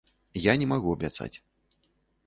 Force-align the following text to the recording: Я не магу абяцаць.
Я 0.45 0.55
не 0.61 0.69
магу 0.71 0.95
абяцаць. 0.97 1.31